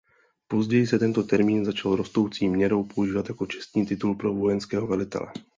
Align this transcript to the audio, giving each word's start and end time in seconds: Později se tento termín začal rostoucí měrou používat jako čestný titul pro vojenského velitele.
Později 0.47 0.87
se 0.87 0.99
tento 0.99 1.23
termín 1.23 1.65
začal 1.65 1.95
rostoucí 1.95 2.49
měrou 2.49 2.83
používat 2.83 3.29
jako 3.29 3.45
čestný 3.45 3.85
titul 3.85 4.15
pro 4.15 4.33
vojenského 4.33 4.87
velitele. 4.87 5.27